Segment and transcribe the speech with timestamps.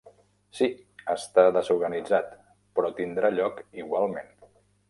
[0.59, 0.69] Sí,
[1.15, 2.33] està desorganitzat
[2.79, 4.37] però tindrà lloc igualment.